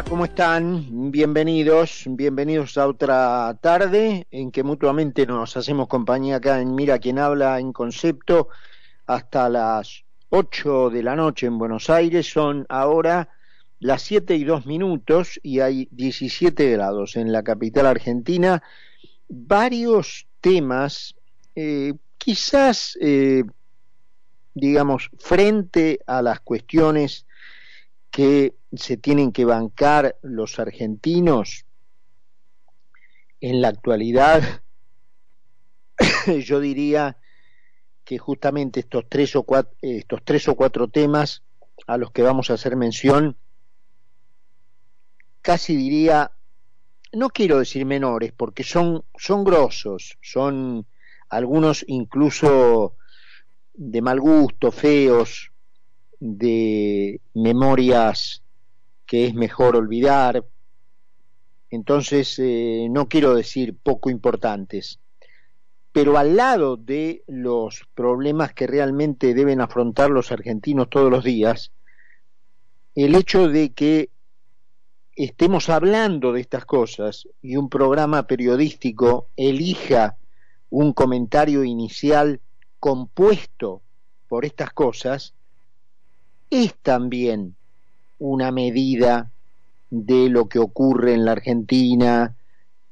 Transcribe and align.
¿cómo 0.00 0.24
están? 0.24 1.10
Bienvenidos, 1.10 2.04
bienvenidos 2.06 2.78
a 2.78 2.88
otra 2.88 3.54
tarde 3.60 4.26
en 4.30 4.50
que 4.50 4.62
mutuamente 4.62 5.26
nos 5.26 5.54
hacemos 5.58 5.86
compañía 5.86 6.36
acá 6.36 6.62
en 6.62 6.74
Mira 6.74 6.98
quien 6.98 7.18
habla 7.18 7.60
en 7.60 7.74
concepto 7.74 8.48
hasta 9.06 9.50
las 9.50 10.04
8 10.30 10.88
de 10.88 11.02
la 11.02 11.14
noche 11.14 11.46
en 11.46 11.58
Buenos 11.58 11.90
Aires. 11.90 12.26
Son 12.26 12.64
ahora 12.70 13.28
las 13.80 14.00
7 14.02 14.34
y 14.34 14.44
2 14.44 14.64
minutos 14.64 15.38
y 15.42 15.60
hay 15.60 15.88
17 15.90 16.70
grados 16.70 17.16
en 17.16 17.30
la 17.30 17.42
capital 17.42 17.84
argentina. 17.84 18.62
Varios 19.28 20.26
temas, 20.40 21.14
eh, 21.54 21.92
quizás, 22.16 22.96
eh, 22.98 23.44
digamos, 24.54 25.10
frente 25.18 26.00
a 26.06 26.22
las 26.22 26.40
cuestiones 26.40 27.26
que 28.12 28.54
se 28.74 28.98
tienen 28.98 29.32
que 29.32 29.46
bancar 29.46 30.16
los 30.22 30.60
argentinos 30.60 31.64
en 33.40 33.62
la 33.62 33.68
actualidad, 33.68 34.62
yo 36.44 36.60
diría 36.60 37.16
que 38.04 38.18
justamente 38.18 38.80
estos 38.80 39.08
tres 39.08 39.34
o 39.34 39.44
cuatro, 39.44 39.74
estos 39.80 40.20
tres 40.24 40.46
o 40.46 40.54
cuatro 40.54 40.88
temas 40.88 41.42
a 41.86 41.96
los 41.96 42.12
que 42.12 42.22
vamos 42.22 42.50
a 42.50 42.54
hacer 42.54 42.76
mención, 42.76 43.38
casi 45.40 45.74
diría, 45.74 46.32
no 47.12 47.30
quiero 47.30 47.58
decir 47.58 47.86
menores, 47.86 48.32
porque 48.32 48.62
son, 48.62 49.04
son 49.16 49.42
grosos, 49.42 50.18
son 50.20 50.86
algunos 51.30 51.82
incluso 51.88 52.96
de 53.72 54.02
mal 54.02 54.20
gusto, 54.20 54.70
feos, 54.70 55.51
de 56.24 57.20
memorias 57.34 58.44
que 59.06 59.26
es 59.26 59.34
mejor 59.34 59.74
olvidar. 59.74 60.44
Entonces, 61.68 62.38
eh, 62.38 62.86
no 62.88 63.08
quiero 63.08 63.34
decir 63.34 63.76
poco 63.76 64.08
importantes, 64.08 65.00
pero 65.90 66.16
al 66.18 66.36
lado 66.36 66.76
de 66.76 67.24
los 67.26 67.88
problemas 67.96 68.54
que 68.54 68.68
realmente 68.68 69.34
deben 69.34 69.60
afrontar 69.60 70.10
los 70.10 70.30
argentinos 70.30 70.88
todos 70.90 71.10
los 71.10 71.24
días, 71.24 71.72
el 72.94 73.16
hecho 73.16 73.48
de 73.48 73.72
que 73.72 74.10
estemos 75.16 75.68
hablando 75.70 76.32
de 76.32 76.40
estas 76.40 76.64
cosas 76.66 77.26
y 77.42 77.56
un 77.56 77.68
programa 77.68 78.28
periodístico 78.28 79.26
elija 79.36 80.18
un 80.70 80.92
comentario 80.92 81.64
inicial 81.64 82.40
compuesto 82.78 83.82
por 84.28 84.44
estas 84.44 84.70
cosas, 84.70 85.34
es 86.52 86.74
también 86.82 87.56
una 88.18 88.52
medida 88.52 89.32
de 89.88 90.28
lo 90.28 90.50
que 90.50 90.58
ocurre 90.58 91.14
en 91.14 91.24
la 91.24 91.32
Argentina 91.32 92.36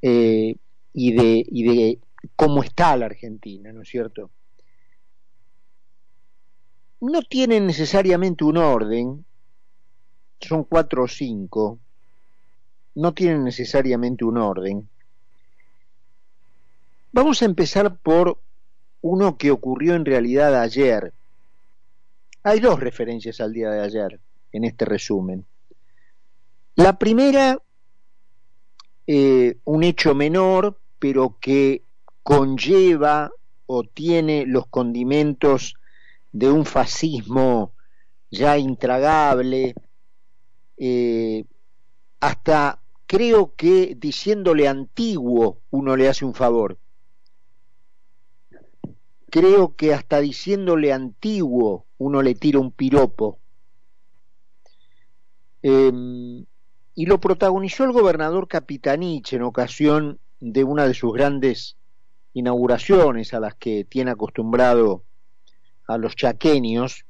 eh, 0.01 0.57
y, 0.95 1.13
de, 1.13 1.45
y 1.47 1.63
de 1.65 1.99
cómo 2.37 2.63
está 2.63 2.97
la 2.97 3.05
Argentina, 3.05 3.71
¿no 3.71 3.83
es 3.83 3.89
cierto? 3.91 4.31
No 7.03 7.21
tienen 7.21 7.67
necesariamente 7.67 8.45
un 8.45 8.57
orden, 8.57 9.27
son 10.41 10.65
cuatro 10.65 11.05
o 11.05 11.09
cinco, 11.09 11.79
no 12.95 13.13
tienen 13.13 13.45
necesariamente 13.45 14.25
un 14.25 14.39
orden. 14.39 14.89
Vamos 17.13 17.43
a 17.43 17.45
empezar 17.45 17.95
por 17.99 18.39
uno 19.03 19.37
que 19.37 19.51
ocurrió 19.51 19.97
en 19.97 20.07
realidad 20.07 20.59
ayer, 20.59 21.13
hay 22.43 22.61
dos 22.61 22.81
referencias 22.81 23.41
al 23.41 23.53
día 23.53 23.71
de 23.71 23.81
ayer 23.81 24.21
en 24.53 24.65
este 24.65 24.85
resumen. 24.85 25.47
La 26.77 26.99
primera, 26.99 27.59
eh, 29.07 29.59
un 29.65 29.85
hecho 29.85 30.15
menor, 30.15 30.79
pero 30.99 31.37
que 31.41 31.83
conlleva 32.23 33.31
o 33.67 33.85
tiene 33.85 34.45
los 34.47 34.67
condimentos 34.67 35.75
de 36.33 36.51
un 36.51 36.65
fascismo 36.65 37.75
ya 38.31 38.57
intragable, 38.57 39.75
eh, 40.77 41.45
hasta 42.21 42.81
creo 43.07 43.55
que 43.57 43.97
diciéndole 43.99 44.69
antiguo 44.69 45.59
uno 45.71 45.97
le 45.97 46.09
hace 46.09 46.25
un 46.25 46.35
favor. 46.35 46.79
Creo 49.31 49.77
que 49.77 49.95
hasta 49.95 50.21
diciéndole 50.21 50.93
antiguo 50.93 51.87
uno 51.99 52.23
le 52.23 52.35
tira 52.35 52.59
un 52.59 52.73
piropo. 52.73 53.39
Em, 55.63 56.45
y 56.95 57.07
lo 57.07 57.21
protagonizó 57.21 57.85
el 57.85 57.93
gobernador 57.93 58.49
Capitanich 58.49 59.33
en 59.33 59.43
ocasión 59.43 60.19
de 60.41 60.65
una 60.65 60.87
de 60.87 60.95
sus 60.95 61.13
grandes 61.13 61.77
inauguraciones 62.33 63.35
a 63.35 63.41
las 63.41 63.55
que 63.55 63.85
tiene 63.85 64.11
acostumbrado 64.11 65.05
a 65.87 65.99
los 65.99 66.17
chaqueños. 66.17 67.05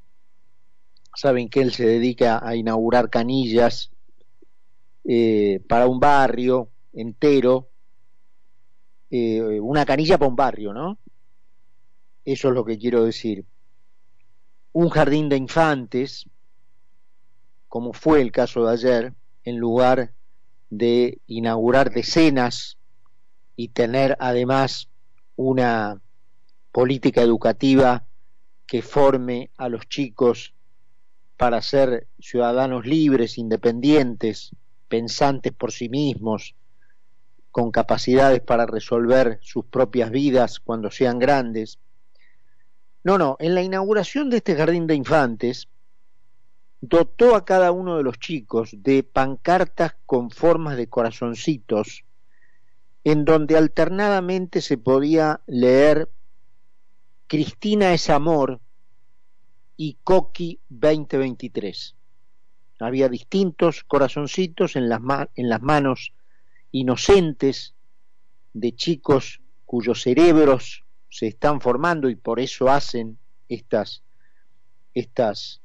Saben 1.14 1.48
que 1.48 1.60
él 1.60 1.72
se 1.72 1.86
dedica 1.86 2.41
a 2.47 2.54
inaugurar 2.54 3.09
canillas 3.10 3.91
eh, 5.04 5.60
para 5.69 5.86
un 5.86 6.00
barrio 6.00 6.70
entero, 6.92 7.69
eh, 9.10 9.59
una 9.60 9.86
canilla 9.86 10.19
para 10.19 10.28
un 10.28 10.36
barrio, 10.36 10.72
¿no? 10.72 10.98
Eso 12.25 12.48
es 12.48 12.54
lo 12.54 12.64
que 12.64 12.78
quiero 12.78 13.04
decir. 13.04 13.44
Un 14.72 14.88
jardín 14.88 15.28
de 15.28 15.36
infantes, 15.36 16.26
como 17.69 17.92
fue 17.92 18.20
el 18.20 18.31
caso 18.32 18.66
de 18.66 18.72
ayer, 18.72 19.14
en 19.44 19.58
lugar 19.58 20.12
de 20.69 21.20
inaugurar 21.26 21.91
decenas 21.91 22.78
y 23.56 23.69
tener 23.69 24.16
además 24.20 24.88
una 25.36 26.00
política 26.72 27.22
educativa 27.22 28.06
que 28.66 28.82
forme 28.82 29.50
a 29.56 29.69
los 29.69 29.88
chicos 29.88 30.54
para 31.36 31.60
ser 31.62 32.06
ciudadanos 32.20 32.86
libres, 32.86 33.38
independientes, 33.38 34.50
pensantes 34.88 35.53
por 35.53 35.72
sí 35.72 35.88
mismos, 35.88 36.54
con 37.50 37.70
capacidades 37.70 38.41
para 38.42 38.66
resolver 38.66 39.38
sus 39.42 39.64
propias 39.64 40.10
vidas 40.10 40.60
cuando 40.60 40.91
sean 40.91 41.19
grandes, 41.19 41.78
no, 43.03 43.19
no, 43.19 43.37
en 43.41 43.55
la 43.55 43.62
inauguración 43.62 44.31
de 44.31 44.38
este 44.38 44.55
jardín 44.56 44.87
de 44.87 44.94
infantes, 44.94 45.69
dotó 46.81 47.34
a 47.34 47.44
cada 47.44 47.72
uno 47.72 47.97
de 47.97 48.03
los 48.03 48.19
chicos 48.19 48.71
de 48.72 49.03
pancartas 49.03 49.97
con 50.06 50.31
formas 50.31 50.77
de 50.77 50.88
corazoncitos, 50.88 52.05
en 53.05 53.25
donde 53.25 53.56
alternadamente 53.56 54.60
se 54.60 54.77
podía 54.77 55.41
leer 55.47 56.10
Cristina 57.27 57.94
es 57.94 58.10
amor 58.10 58.60
y 59.77 59.97
Coqui 60.03 60.59
2023. 60.69 61.94
Había 62.81 63.09
distintos 63.09 63.84
corazoncitos 63.84 64.75
en 64.75 64.89
las, 64.89 65.00
en 65.37 65.49
las 65.49 65.62
manos 65.62 66.12
inocentes 66.72 67.75
de 68.53 68.75
chicos 68.75 69.41
cuyos 69.65 70.03
cerebros 70.03 70.84
se 71.10 71.26
están 71.26 71.60
formando 71.60 72.09
y 72.09 72.16
por 72.16 72.41
eso 72.41 72.71
hacen 72.71 73.19
estas, 73.48 74.03
estas 74.94 75.60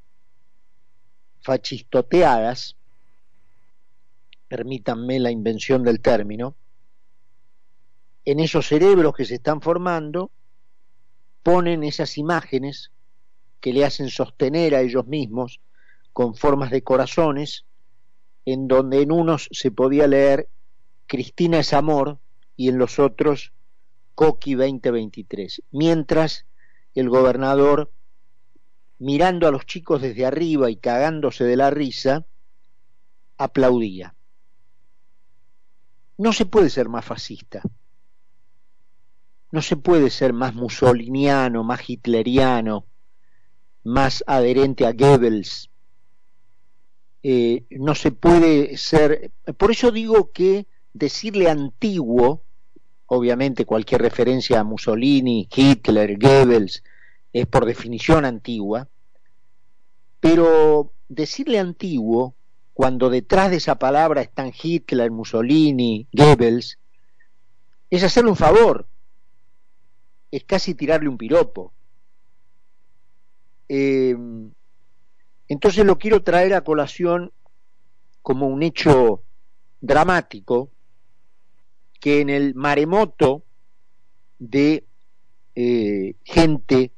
fachistoteadas, 1.40 2.76
permítanme 4.48 5.20
la 5.20 5.30
invención 5.30 5.84
del 5.84 6.00
término, 6.00 6.56
en 8.24 8.40
esos 8.40 8.66
cerebros 8.66 9.14
que 9.14 9.24
se 9.24 9.36
están 9.36 9.60
formando, 9.60 10.32
ponen 11.44 11.84
esas 11.84 12.18
imágenes 12.18 12.90
que 13.60 13.72
le 13.72 13.84
hacen 13.84 14.10
sostener 14.10 14.74
a 14.74 14.80
ellos 14.80 15.06
mismos 15.06 15.60
con 16.12 16.34
formas 16.34 16.72
de 16.72 16.82
corazones, 16.82 17.64
en 18.44 18.66
donde 18.66 19.02
en 19.02 19.12
unos 19.12 19.48
se 19.52 19.70
podía 19.70 20.08
leer 20.08 20.48
Cristina 21.06 21.60
es 21.60 21.72
amor 21.72 22.18
y 22.56 22.68
en 22.68 22.78
los 22.78 22.98
otros 22.98 23.52
Coqui 24.16 24.54
2023, 24.54 25.62
mientras 25.72 26.46
el 26.94 27.10
gobernador, 27.10 27.92
mirando 28.98 29.46
a 29.46 29.50
los 29.50 29.66
chicos 29.66 30.00
desde 30.00 30.24
arriba 30.24 30.70
y 30.70 30.76
cagándose 30.76 31.44
de 31.44 31.56
la 31.56 31.68
risa, 31.68 32.24
aplaudía. 33.36 34.14
No 36.16 36.32
se 36.32 36.46
puede 36.46 36.70
ser 36.70 36.88
más 36.88 37.04
fascista, 37.04 37.60
no 39.52 39.60
se 39.60 39.76
puede 39.76 40.08
ser 40.08 40.32
más 40.32 40.54
musoliniano, 40.54 41.62
más 41.62 41.88
hitleriano, 41.88 42.86
más 43.84 44.24
adherente 44.26 44.86
a 44.86 44.92
Goebbels, 44.92 45.70
eh, 47.22 47.66
no 47.68 47.94
se 47.94 48.12
puede 48.12 48.78
ser, 48.78 49.32
por 49.58 49.72
eso 49.72 49.90
digo 49.90 50.32
que 50.32 50.66
decirle 50.94 51.50
antiguo 51.50 52.45
obviamente 53.06 53.64
cualquier 53.64 54.02
referencia 54.02 54.60
a 54.60 54.64
Mussolini, 54.64 55.48
Hitler, 55.54 56.18
Goebbels 56.18 56.82
es 57.32 57.46
por 57.46 57.64
definición 57.64 58.24
antigua, 58.24 58.88
pero 60.20 60.92
decirle 61.08 61.58
antiguo 61.58 62.34
cuando 62.74 63.08
detrás 63.08 63.50
de 63.50 63.56
esa 63.56 63.78
palabra 63.78 64.20
están 64.20 64.52
Hitler, 64.60 65.10
Mussolini, 65.10 66.06
Goebbels, 66.12 66.78
es 67.88 68.02
hacerle 68.02 68.30
un 68.30 68.36
favor, 68.36 68.86
es 70.30 70.44
casi 70.44 70.74
tirarle 70.74 71.08
un 71.08 71.16
piropo. 71.16 71.72
Em, 73.68 74.52
entonces 75.48 75.84
lo 75.84 75.98
quiero 75.98 76.22
traer 76.22 76.54
a 76.54 76.62
colación 76.62 77.32
como 78.22 78.48
un 78.48 78.62
hecho 78.62 79.22
dramático 79.80 80.70
que 82.00 82.20
en 82.20 82.30
el 82.30 82.54
maremoto 82.54 83.42
de 84.38 84.84
eh, 85.54 86.14
gente 86.24 86.92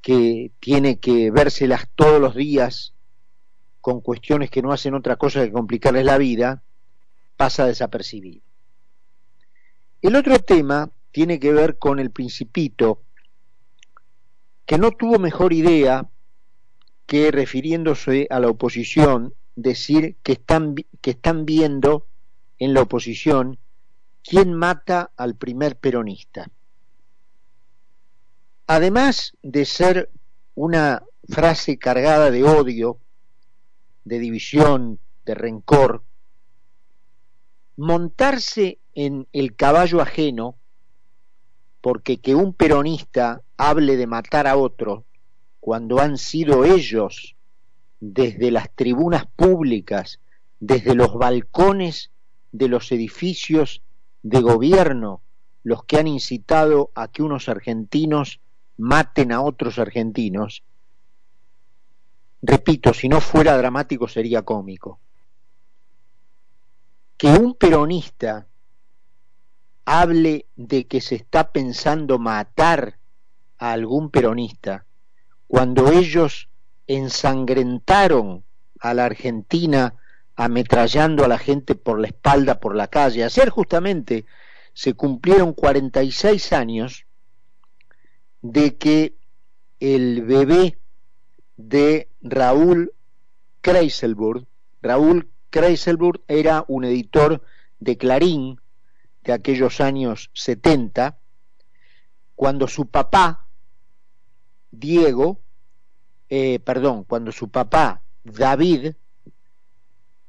que 0.00 0.52
tiene 0.60 0.98
que 0.98 1.30
vérselas 1.30 1.88
todos 1.94 2.20
los 2.20 2.34
días 2.34 2.94
con 3.80 4.00
cuestiones 4.00 4.50
que 4.50 4.62
no 4.62 4.72
hacen 4.72 4.94
otra 4.94 5.16
cosa 5.16 5.44
que 5.44 5.52
complicarles 5.52 6.04
la 6.04 6.18
vida, 6.18 6.62
pasa 7.36 7.66
desapercibido. 7.66 8.42
El 10.02 10.16
otro 10.16 10.38
tema 10.38 10.90
tiene 11.10 11.38
que 11.38 11.52
ver 11.52 11.78
con 11.78 11.98
el 11.98 12.10
principito, 12.10 13.02
que 14.64 14.78
no 14.78 14.92
tuvo 14.92 15.18
mejor 15.18 15.52
idea 15.52 16.08
que 17.06 17.30
refiriéndose 17.30 18.26
a 18.30 18.40
la 18.40 18.48
oposición, 18.48 19.34
decir 19.54 20.16
que 20.22 20.32
están, 20.32 20.74
que 21.00 21.10
están 21.10 21.46
viendo 21.46 22.06
en 22.58 22.74
la 22.74 22.82
oposición 22.82 23.58
quién 24.26 24.54
mata 24.54 25.12
al 25.16 25.36
primer 25.36 25.76
peronista. 25.76 26.50
Además 28.66 29.36
de 29.42 29.64
ser 29.64 30.10
una 30.56 31.04
frase 31.28 31.78
cargada 31.78 32.32
de 32.32 32.42
odio, 32.42 32.98
de 34.04 34.18
división, 34.18 34.98
de 35.24 35.34
rencor, 35.34 36.02
montarse 37.76 38.78
en 38.94 39.28
el 39.32 39.54
caballo 39.54 40.00
ajeno, 40.00 40.56
porque 41.80 42.18
que 42.18 42.34
un 42.34 42.52
peronista 42.52 43.42
hable 43.56 43.96
de 43.96 44.08
matar 44.08 44.48
a 44.48 44.56
otro, 44.56 45.04
cuando 45.60 46.00
han 46.00 46.18
sido 46.18 46.64
ellos, 46.64 47.36
desde 48.00 48.50
las 48.50 48.70
tribunas 48.74 49.26
públicas, 49.26 50.20
desde 50.58 50.94
los 50.94 51.14
balcones 51.14 52.10
de 52.50 52.68
los 52.68 52.90
edificios 52.90 53.82
de 54.28 54.40
gobierno, 54.40 55.22
los 55.62 55.84
que 55.84 55.98
han 55.98 56.08
incitado 56.08 56.90
a 56.94 57.08
que 57.08 57.22
unos 57.22 57.48
argentinos 57.48 58.40
maten 58.76 59.30
a 59.30 59.40
otros 59.40 59.78
argentinos, 59.78 60.64
repito, 62.42 62.92
si 62.92 63.08
no 63.08 63.20
fuera 63.20 63.56
dramático 63.56 64.08
sería 64.08 64.42
cómico. 64.42 64.98
Que 67.16 67.28
un 67.28 67.54
peronista 67.54 68.46
hable 69.84 70.46
de 70.56 70.86
que 70.86 71.00
se 71.00 71.14
está 71.14 71.52
pensando 71.52 72.18
matar 72.18 72.98
a 73.58 73.72
algún 73.72 74.10
peronista 74.10 74.84
cuando 75.46 75.92
ellos 75.92 76.48
ensangrentaron 76.88 78.42
a 78.80 78.92
la 78.92 79.04
Argentina 79.04 79.94
ametrallando 80.36 81.24
a 81.24 81.28
la 81.28 81.38
gente 81.38 81.74
por 81.74 81.98
la 81.98 82.08
espalda 82.08 82.60
por 82.60 82.76
la 82.76 82.88
calle. 82.88 83.24
Ayer 83.24 83.48
justamente 83.48 84.26
se 84.74 84.94
cumplieron 84.94 85.54
46 85.54 86.52
años 86.52 87.06
de 88.42 88.76
que 88.76 89.16
el 89.80 90.22
bebé 90.22 90.78
de 91.56 92.10
Raúl 92.20 92.92
Kreiselburg, 93.62 94.46
Raúl 94.82 95.30
Kreiselburg 95.50 96.22
era 96.28 96.64
un 96.68 96.84
editor 96.84 97.42
de 97.80 97.96
Clarín 97.96 98.60
de 99.24 99.32
aquellos 99.32 99.80
años 99.80 100.30
70, 100.34 101.18
cuando 102.34 102.68
su 102.68 102.86
papá, 102.86 103.48
Diego, 104.70 105.40
eh, 106.28 106.60
perdón, 106.60 107.04
cuando 107.04 107.32
su 107.32 107.48
papá, 107.48 108.02
David, 108.22 108.94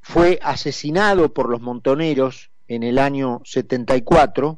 fue 0.07 0.39
asesinado 0.41 1.33
por 1.33 1.49
los 1.49 1.59
montoneros 1.59 2.49
en 2.69 2.83
el 2.83 2.97
año 2.97 3.41
74, 3.43 4.57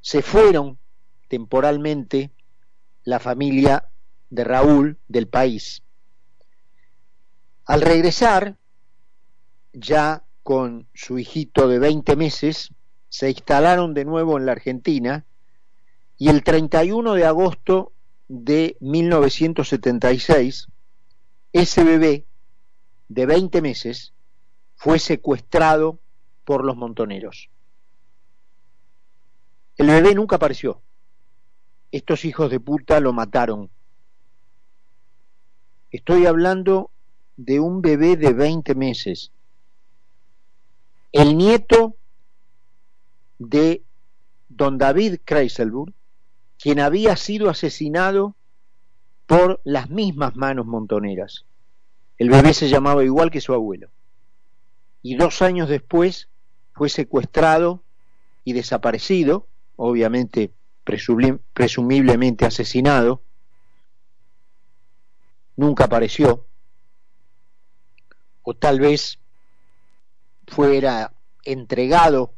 se 0.00 0.22
fueron 0.22 0.76
temporalmente 1.28 2.32
la 3.04 3.20
familia 3.20 3.88
de 4.28 4.42
Raúl 4.42 4.98
del 5.06 5.28
país. 5.28 5.84
Al 7.64 7.80
regresar, 7.80 8.56
ya 9.72 10.24
con 10.42 10.88
su 10.94 11.20
hijito 11.20 11.68
de 11.68 11.78
20 11.78 12.16
meses, 12.16 12.70
se 13.08 13.30
instalaron 13.30 13.94
de 13.94 14.04
nuevo 14.04 14.36
en 14.36 14.46
la 14.46 14.52
Argentina 14.52 15.24
y 16.18 16.28
el 16.28 16.42
31 16.42 17.14
de 17.14 17.24
agosto 17.24 17.92
de 18.26 18.76
1976, 18.80 20.66
ese 21.52 21.84
bebé 21.84 22.26
de 23.08 23.26
20 23.26 23.62
meses 23.62 24.12
fue 24.76 24.98
secuestrado 24.98 25.98
por 26.44 26.64
los 26.64 26.76
montoneros. 26.76 27.50
El 29.76 29.88
bebé 29.88 30.14
nunca 30.14 30.36
apareció. 30.36 30.80
Estos 31.90 32.24
hijos 32.24 32.50
de 32.50 32.60
puta 32.60 33.00
lo 33.00 33.12
mataron. 33.12 33.70
Estoy 35.90 36.26
hablando 36.26 36.90
de 37.36 37.60
un 37.60 37.82
bebé 37.82 38.16
de 38.16 38.32
20 38.32 38.74
meses. 38.74 39.32
El 41.12 41.36
nieto 41.36 41.96
de 43.38 43.82
don 44.48 44.78
David 44.78 45.20
Kreiselburg, 45.24 45.92
quien 46.58 46.80
había 46.80 47.16
sido 47.16 47.50
asesinado 47.50 48.34
por 49.26 49.60
las 49.64 49.90
mismas 49.90 50.36
manos 50.36 50.66
montoneras. 50.66 51.44
El 52.18 52.30
bebé 52.30 52.54
se 52.54 52.68
llamaba 52.68 53.04
igual 53.04 53.30
que 53.30 53.40
su 53.40 53.52
abuelo. 53.52 53.90
Y 55.08 55.14
dos 55.14 55.40
años 55.40 55.68
después 55.68 56.28
fue 56.72 56.88
secuestrado 56.88 57.84
y 58.42 58.54
desaparecido, 58.54 59.46
obviamente 59.76 60.50
presumiblemente 60.82 62.44
asesinado, 62.44 63.22
nunca 65.54 65.84
apareció, 65.84 66.44
o 68.42 68.54
tal 68.54 68.80
vez 68.80 69.20
fuera 70.48 71.12
entregado 71.44 72.34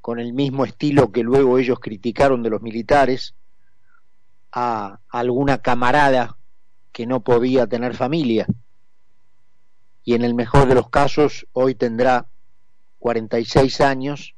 con 0.00 0.18
el 0.18 0.32
mismo 0.32 0.64
estilo 0.64 1.12
que 1.12 1.22
luego 1.22 1.58
ellos 1.58 1.78
criticaron 1.78 2.42
de 2.42 2.48
los 2.48 2.62
militares 2.62 3.34
a 4.50 4.98
alguna 5.10 5.58
camarada 5.58 6.38
que 6.90 7.04
no 7.04 7.20
podía 7.22 7.66
tener 7.66 7.94
familia. 7.94 8.46
Y 10.04 10.14
en 10.14 10.22
el 10.22 10.34
mejor 10.34 10.68
de 10.68 10.74
los 10.74 10.90
casos 10.90 11.46
hoy 11.52 11.74
tendrá 11.74 12.26
46 12.98 13.80
años 13.80 14.34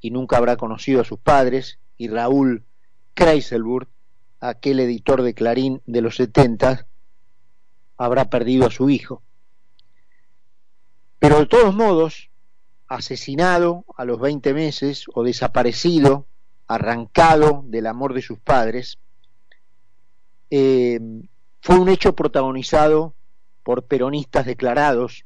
y 0.00 0.10
nunca 0.10 0.36
habrá 0.36 0.56
conocido 0.56 1.00
a 1.00 1.04
sus 1.04 1.18
padres 1.18 1.78
y 1.96 2.08
Raúl 2.08 2.64
Kreiselburg, 3.14 3.88
aquel 4.40 4.80
editor 4.80 5.22
de 5.22 5.34
Clarín 5.34 5.80
de 5.86 6.00
los 6.00 6.16
70, 6.16 6.86
habrá 7.96 8.28
perdido 8.28 8.66
a 8.66 8.70
su 8.70 8.90
hijo. 8.90 9.22
Pero 11.18 11.38
de 11.38 11.46
todos 11.46 11.74
modos, 11.74 12.30
asesinado 12.88 13.84
a 13.96 14.04
los 14.04 14.20
20 14.20 14.52
meses 14.52 15.06
o 15.14 15.22
desaparecido, 15.22 16.26
arrancado 16.66 17.62
del 17.66 17.86
amor 17.86 18.14
de 18.14 18.22
sus 18.22 18.38
padres, 18.38 18.98
eh, 20.50 21.00
fue 21.60 21.78
un 21.78 21.88
hecho 21.88 22.14
protagonizado 22.14 23.14
por 23.64 23.86
peronistas 23.86 24.46
declarados 24.46 25.24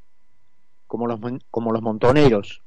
como 0.86 1.06
los, 1.06 1.20
como 1.50 1.72
los 1.72 1.82
montoneros, 1.82 2.62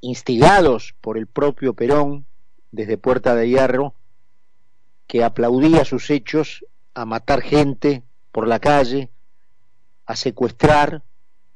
instigados 0.00 0.94
por 1.00 1.16
el 1.16 1.28
propio 1.28 1.74
Perón 1.74 2.26
desde 2.72 2.98
Puerta 2.98 3.36
de 3.36 3.48
Hierro, 3.48 3.94
que 5.06 5.22
aplaudía 5.22 5.84
sus 5.84 6.10
hechos 6.10 6.64
a 6.94 7.04
matar 7.04 7.42
gente 7.42 8.02
por 8.32 8.48
la 8.48 8.58
calle, 8.58 9.10
a 10.06 10.16
secuestrar, 10.16 11.02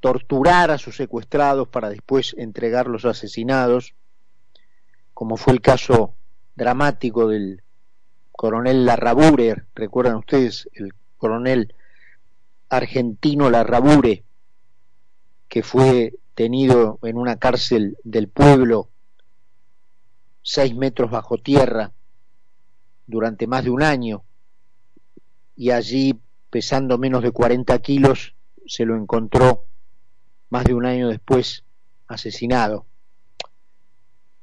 torturar 0.00 0.70
a 0.70 0.78
sus 0.78 0.96
secuestrados 0.96 1.68
para 1.68 1.88
después 1.88 2.34
entregarlos 2.38 3.04
asesinados, 3.04 3.94
como 5.14 5.36
fue 5.36 5.54
el 5.54 5.60
caso 5.60 6.14
dramático 6.54 7.28
del 7.28 7.62
coronel 8.30 8.84
Larrabure, 8.84 9.64
recuerdan 9.74 10.16
ustedes, 10.16 10.68
el 10.74 10.92
coronel 11.16 11.74
argentino 12.72 13.50
Larrabure, 13.50 14.24
que 15.46 15.62
fue 15.62 16.14
tenido 16.34 16.98
en 17.02 17.18
una 17.18 17.36
cárcel 17.36 17.98
del 18.02 18.28
pueblo 18.28 18.88
seis 20.40 20.74
metros 20.74 21.10
bajo 21.10 21.36
tierra 21.36 21.92
durante 23.06 23.46
más 23.46 23.64
de 23.64 23.70
un 23.70 23.82
año 23.82 24.24
y 25.54 25.70
allí 25.70 26.18
pesando 26.48 26.96
menos 26.96 27.22
de 27.22 27.30
40 27.30 27.78
kilos 27.80 28.34
se 28.66 28.86
lo 28.86 28.96
encontró 28.96 29.66
más 30.48 30.64
de 30.64 30.72
un 30.72 30.86
año 30.86 31.08
después 31.08 31.64
asesinado. 32.06 32.86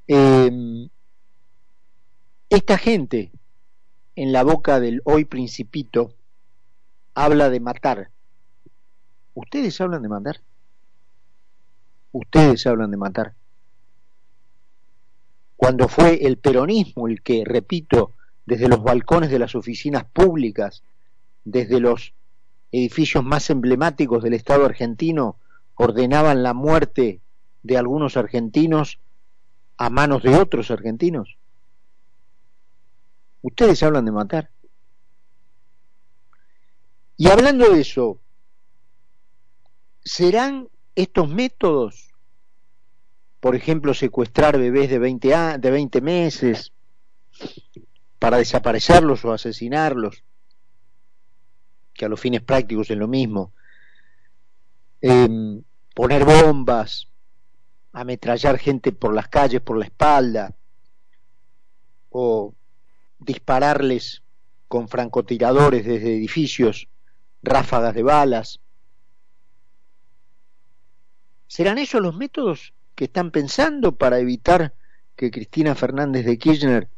Em, 0.05 0.87
esta 2.47 2.77
gente, 2.77 3.31
en 4.15 4.31
la 4.31 4.43
boca 4.43 4.79
del 4.79 5.01
hoy 5.03 5.25
principito, 5.25 6.13
habla 7.15 7.49
de 7.49 7.59
matar. 7.59 8.11
¿Ustedes 9.39 9.79
hablan 9.79 10.01
de 10.01 10.09
matar? 10.09 10.41
Ustedes 12.11 12.67
hablan 12.67 12.91
de 12.91 12.97
matar. 12.97 13.35
Cuando 15.55 15.87
fue 15.87 16.25
el 16.25 16.37
peronismo 16.37 17.07
el 17.07 17.21
que, 17.21 17.43
repito, 17.45 18.11
desde 18.45 18.67
los 18.67 18.83
balcones 18.83 19.31
de 19.31 19.39
las 19.39 19.55
oficinas 19.55 20.03
públicas, 20.03 20.83
desde 21.45 21.79
los 21.79 22.13
edificios 22.73 23.23
más 23.23 23.49
emblemáticos 23.49 24.23
del 24.23 24.33
Estado 24.33 24.65
argentino, 24.65 25.37
ordenaban 25.75 26.43
la 26.43 26.53
muerte 26.53 27.21
de 27.63 27.77
algunos 27.77 28.17
argentinos 28.17 28.99
a 29.77 29.89
manos 29.89 30.21
de 30.21 30.35
otros 30.35 30.69
argentinos. 30.69 31.37
Ustedes 33.41 33.81
hablan 33.83 34.03
de 34.03 34.11
matar. 34.11 34.49
Y 37.15 37.29
hablando 37.29 37.69
de 37.69 37.79
eso, 37.79 38.19
¿serán 40.03 40.69
estos 40.95 41.29
métodos, 41.29 42.13
por 43.39 43.55
ejemplo, 43.55 43.93
secuestrar 43.93 44.57
bebés 44.57 44.89
de 44.89 44.99
20, 44.99 45.57
de 45.59 45.71
20 45.71 46.01
meses 46.01 46.73
para 48.17 48.37
desaparecerlos 48.37 49.23
o 49.23 49.31
asesinarlos, 49.31 50.23
que 51.93 52.05
a 52.05 52.09
los 52.09 52.19
fines 52.19 52.41
prácticos 52.41 52.89
es 52.89 52.97
lo 52.97 53.07
mismo, 53.07 53.53
em, 55.01 55.63
poner 55.95 56.25
bombas, 56.25 57.07
ametrallar 57.93 58.57
gente 58.57 58.91
por 58.91 59.13
las 59.13 59.27
calles, 59.27 59.61
por 59.61 59.77
la 59.77 59.85
espalda, 59.85 60.55
o 62.09 62.53
dispararles 63.19 64.23
con 64.67 64.87
francotiradores 64.87 65.85
desde 65.85 66.15
edificios, 66.15 66.87
ráfagas 67.41 67.93
de 67.95 68.03
balas. 68.03 68.59
¿Serán 71.49 71.79
esos 71.79 71.99
los 71.99 72.15
métodos 72.15 72.75
que 72.93 73.05
están 73.05 73.31
pensando 73.31 73.95
para 73.95 74.19
evitar 74.19 74.75
que 75.15 75.31
Cristina 75.31 75.73
Fernández 75.73 76.23
de 76.23 76.37
Kirchner 76.37 76.89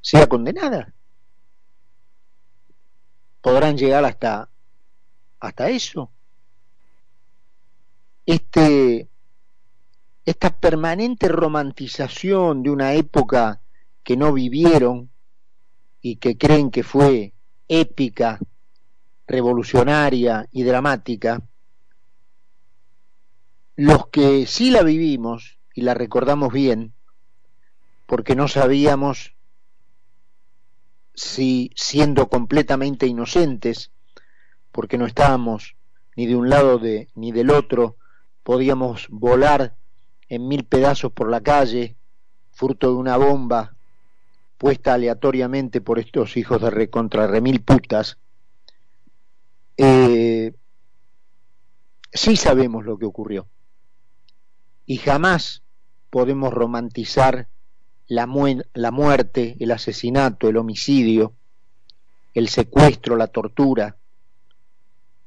sea 0.00 0.26
condenada? 0.26 0.92
¿Podrán 3.40 3.78
llegar 3.78 4.04
hasta, 4.04 4.50
hasta 5.38 5.70
eso? 5.70 6.10
Este 8.26 9.08
esta 10.24 10.50
permanente 10.50 11.28
romantización 11.28 12.64
de 12.64 12.70
una 12.70 12.94
época 12.94 13.60
que 14.02 14.16
no 14.16 14.32
vivieron 14.32 15.08
y 16.00 16.16
que 16.16 16.36
creen 16.36 16.72
que 16.72 16.82
fue 16.82 17.32
épica, 17.68 18.40
revolucionaria 19.28 20.48
y 20.50 20.64
dramática, 20.64 21.40
los 23.76 24.08
que 24.08 24.46
sí 24.46 24.70
la 24.70 24.82
vivimos 24.82 25.58
y 25.74 25.82
la 25.82 25.94
recordamos 25.94 26.52
bien, 26.52 26.94
porque 28.06 28.34
no 28.34 28.48
sabíamos 28.48 29.34
si 31.14 31.70
siendo 31.76 32.28
completamente 32.28 33.06
inocentes, 33.06 33.90
porque 34.72 34.96
no 34.98 35.06
estábamos 35.06 35.76
ni 36.16 36.26
de 36.26 36.36
un 36.36 36.48
lado 36.48 36.78
de, 36.78 37.08
ni 37.14 37.32
del 37.32 37.50
otro, 37.50 37.96
podíamos 38.42 39.06
volar 39.10 39.76
en 40.28 40.48
mil 40.48 40.64
pedazos 40.64 41.12
por 41.12 41.30
la 41.30 41.42
calle, 41.42 41.96
fruto 42.52 42.88
de 42.88 42.96
una 42.96 43.18
bomba 43.18 43.74
puesta 44.56 44.94
aleatoriamente 44.94 45.82
por 45.82 45.98
estos 45.98 46.38
hijos 46.38 46.62
de 46.62 46.70
recontra 46.70 47.26
remil 47.26 47.62
putas, 47.62 48.16
eh, 49.76 50.54
sí 52.10 52.36
sabemos 52.36 52.86
lo 52.86 52.98
que 52.98 53.04
ocurrió. 53.04 53.46
Y 54.86 54.98
jamás 54.98 55.62
podemos 56.10 56.54
romantizar 56.54 57.48
la, 58.06 58.26
muerte, 58.26 59.56
el 59.58 59.72
asesinato, 59.72 60.48
el 60.48 60.56
homicidio, 60.56 61.34
el 62.32 62.48
secuestro, 62.48 63.16
la 63.16 63.26
tortura, 63.26 63.96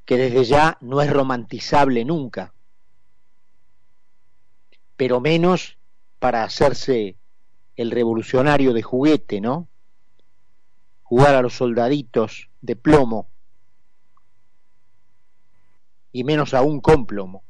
que 0.06 0.18
desde 0.18 0.46
ya 0.46 0.78
no 0.82 1.02
es 1.02 1.12
romantizable 1.12 2.06
nunca 2.06 2.54
pero 5.00 5.22
menos 5.22 5.78
para 6.20 6.44
hacerse 6.44 7.16
el 7.78 7.90
revolucionario 7.90 8.74
de 8.74 8.84
juguete, 8.84 9.40
¿no? 9.40 9.70
Jugar 11.04 11.36
a 11.36 11.42
los 11.42 11.54
soldaditos 11.54 12.50
de 12.60 12.76
plomo, 12.76 13.30
y 16.12 16.26
menos 16.26 16.54
aún 16.54 16.82
con 16.82 17.06
plomo. 17.06 17.44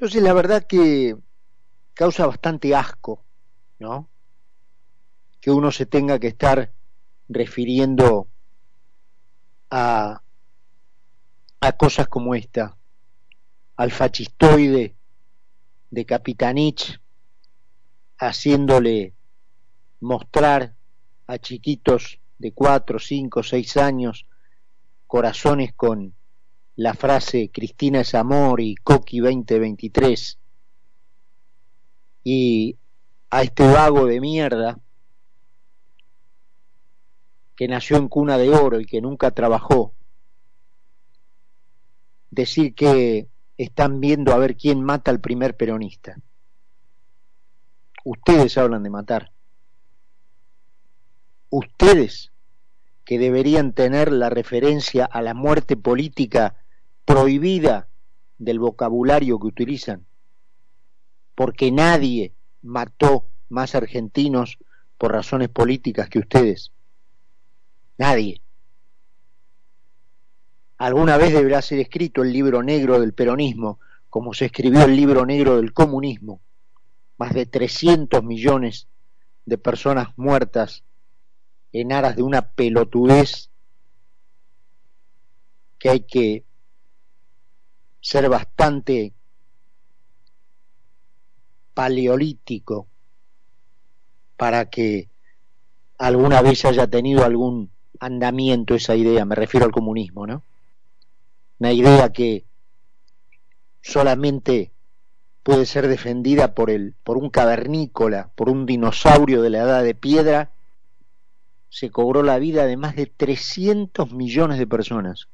Entonces 0.00 0.22
la 0.22 0.32
verdad 0.32 0.66
que 0.66 1.14
causa 1.92 2.26
bastante 2.26 2.74
asco, 2.74 3.22
¿no? 3.78 4.08
Que 5.42 5.50
uno 5.50 5.70
se 5.70 5.84
tenga 5.84 6.18
que 6.18 6.28
estar 6.28 6.72
refiriendo 7.28 8.26
a, 9.68 10.22
a 11.60 11.72
cosas 11.72 12.08
como 12.08 12.34
esta, 12.34 12.78
al 13.76 13.90
fascistoide 13.90 14.96
de 15.90 16.06
Capitanich 16.06 16.98
haciéndole 18.16 19.12
mostrar 20.00 20.76
a 21.26 21.36
chiquitos 21.36 22.20
de 22.38 22.52
cuatro, 22.54 22.98
cinco, 22.98 23.42
seis 23.42 23.76
años 23.76 24.26
corazones 25.06 25.74
con 25.74 26.14
la 26.80 26.94
frase 26.94 27.50
Cristina 27.52 28.00
es 28.00 28.14
amor 28.14 28.58
y 28.58 28.74
Coqui 28.74 29.18
2023 29.18 30.38
y 32.24 32.78
a 33.28 33.42
este 33.42 33.70
vago 33.70 34.06
de 34.06 34.18
mierda 34.18 34.78
que 37.54 37.68
nació 37.68 37.98
en 37.98 38.08
cuna 38.08 38.38
de 38.38 38.48
oro 38.48 38.80
y 38.80 38.86
que 38.86 39.02
nunca 39.02 39.30
trabajó 39.32 39.92
decir 42.30 42.74
que 42.74 43.28
están 43.58 44.00
viendo 44.00 44.32
a 44.32 44.38
ver 44.38 44.56
quién 44.56 44.82
mata 44.82 45.10
al 45.10 45.20
primer 45.20 45.58
peronista. 45.58 46.16
Ustedes 48.04 48.56
hablan 48.56 48.82
de 48.84 48.88
matar. 48.88 49.32
Ustedes 51.50 52.32
que 53.04 53.18
deberían 53.18 53.74
tener 53.74 54.10
la 54.10 54.30
referencia 54.30 55.04
a 55.04 55.20
la 55.20 55.34
muerte 55.34 55.76
política 55.76 56.56
prohibida 57.10 57.88
del 58.38 58.60
vocabulario 58.60 59.40
que 59.40 59.48
utilizan, 59.48 60.06
porque 61.34 61.72
nadie 61.72 62.34
mató 62.62 63.26
más 63.48 63.74
argentinos 63.74 64.58
por 64.96 65.10
razones 65.10 65.48
políticas 65.48 66.08
que 66.08 66.20
ustedes. 66.20 66.70
Nadie. 67.98 68.40
Alguna 70.78 71.16
vez 71.16 71.32
deberá 71.32 71.60
ser 71.62 71.80
escrito 71.80 72.22
el 72.22 72.32
libro 72.32 72.62
negro 72.62 73.00
del 73.00 73.12
peronismo, 73.12 73.80
como 74.08 74.32
se 74.32 74.46
escribió 74.46 74.84
el 74.84 74.94
libro 74.94 75.26
negro 75.26 75.56
del 75.56 75.72
comunismo. 75.72 76.40
Más 77.18 77.34
de 77.34 77.44
300 77.44 78.22
millones 78.22 78.86
de 79.46 79.58
personas 79.58 80.16
muertas 80.16 80.84
en 81.72 81.92
aras 81.92 82.14
de 82.14 82.22
una 82.22 82.42
pelotudez 82.52 83.50
que 85.76 85.90
hay 85.90 86.00
que 86.00 86.44
ser 88.00 88.28
bastante 88.28 89.12
paleolítico 91.74 92.88
para 94.36 94.70
que 94.70 95.08
alguna 95.98 96.42
vez 96.42 96.64
haya 96.64 96.86
tenido 96.86 97.24
algún 97.24 97.70
andamiento 97.98 98.74
esa 98.74 98.96
idea, 98.96 99.24
me 99.24 99.34
refiero 99.34 99.66
al 99.66 99.72
comunismo, 99.72 100.26
¿no? 100.26 100.42
una 101.58 101.72
idea 101.72 102.10
que 102.10 102.44
solamente 103.82 104.72
puede 105.42 105.66
ser 105.66 105.88
defendida 105.88 106.54
por, 106.54 106.70
el, 106.70 106.94
por 107.04 107.18
un 107.18 107.28
cavernícola, 107.28 108.30
por 108.34 108.48
un 108.48 108.64
dinosaurio 108.64 109.42
de 109.42 109.50
la 109.50 109.58
edad 109.58 109.84
de 109.84 109.94
piedra, 109.94 110.50
se 111.68 111.90
cobró 111.90 112.22
la 112.22 112.38
vida 112.38 112.64
de 112.66 112.76
más 112.76 112.96
de 112.96 113.06
300 113.06 114.12
millones 114.12 114.58
de 114.58 114.66
personas 114.66 115.28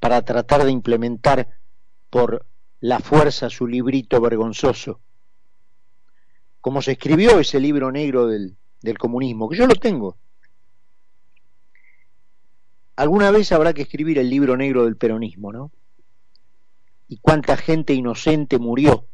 para 0.00 0.22
tratar 0.22 0.64
de 0.64 0.72
implementar 0.72 1.48
por 2.08 2.46
la 2.80 2.98
fuerza 2.98 3.50
su 3.50 3.66
librito 3.66 4.20
vergonzoso. 4.20 5.00
Como 6.60 6.82
se 6.82 6.92
escribió 6.92 7.38
ese 7.38 7.60
libro 7.60 7.92
negro 7.92 8.26
del, 8.26 8.56
comunismo, 8.98 9.48
que 9.48 9.58
yo 9.58 9.66
lo 9.66 9.74
tengo, 9.74 10.16
alguna 12.96 13.30
vez 13.30 13.52
habrá 13.52 13.74
que 13.74 13.82
escribir 13.82 14.18
el 14.18 14.28
libro 14.28 14.56
negro 14.56 14.84
del 14.84 14.96
peronismo, 14.96 15.52
¿no? 15.52 15.70
Y 17.08 17.18
cuánta 17.18 17.56
gente 17.56 17.92
inocente 17.92 18.58
murió 18.58 19.06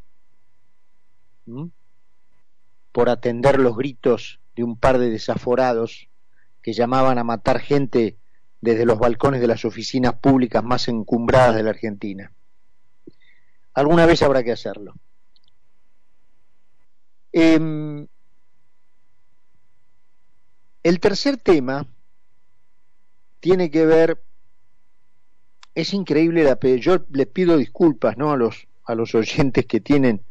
por 2.91 3.09
atender 3.09 3.59
los 3.59 3.75
gritos 3.75 4.39
de 4.55 4.63
un 4.63 4.77
par 4.77 4.97
de 4.97 5.09
desaforados 5.09 6.09
que 6.61 6.73
llamaban 6.73 7.17
a 7.17 7.23
matar 7.23 7.59
gente 7.59 8.17
desde 8.61 8.85
los 8.85 8.99
balcones 8.99 9.41
de 9.41 9.47
las 9.47 9.65
oficinas 9.65 10.15
públicas 10.15 10.63
más 10.63 10.87
encumbradas 10.87 11.55
de 11.55 11.63
la 11.63 11.69
Argentina. 11.71 12.31
Alguna 13.73 14.05
vez 14.05 14.23
habrá 14.23 14.43
que 14.43 14.51
hacerlo. 14.51 14.95
Em, 17.31 18.07
el 20.83 20.99
tercer 20.99 21.37
tema 21.37 21.87
tiene 23.39 23.69
que 23.69 23.85
ver, 23.85 24.23
es 25.75 25.93
increíble 25.93 26.41
el 26.41 26.47
apellido, 26.47 26.97
yo 26.97 27.05
les 27.11 27.27
pido 27.27 27.57
disculpas 27.57 28.17
¿no? 28.17 28.31
a, 28.31 28.37
los, 28.37 28.67
a 28.85 28.95
los 28.95 29.13
oyentes 29.13 29.65
que 29.65 29.79
tienen 29.79 30.23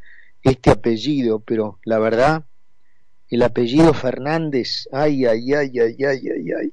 este 0.42 0.71
apellido, 0.71 1.40
pero 1.40 1.78
la 1.85 1.99
verdad, 1.99 2.45
el 3.28 3.42
apellido 3.42 3.95
Fernández, 3.95 4.88
ay, 4.92 5.26
ay, 5.26 5.52
ay, 5.54 5.78
ay, 5.78 6.04
ay, 6.04 6.28
ay, 6.28 6.52
ay. 6.61 6.73